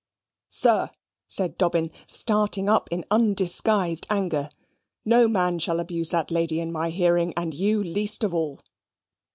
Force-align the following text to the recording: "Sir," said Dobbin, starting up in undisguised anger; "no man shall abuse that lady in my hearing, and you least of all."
"Sir," 0.49 0.89
said 1.27 1.59
Dobbin, 1.59 1.91
starting 2.07 2.67
up 2.67 2.87
in 2.91 3.05
undisguised 3.11 4.07
anger; 4.09 4.49
"no 5.05 5.27
man 5.27 5.59
shall 5.59 5.79
abuse 5.79 6.09
that 6.09 6.31
lady 6.31 6.59
in 6.59 6.71
my 6.71 6.89
hearing, 6.89 7.35
and 7.37 7.53
you 7.53 7.83
least 7.83 8.23
of 8.23 8.33
all." 8.33 8.61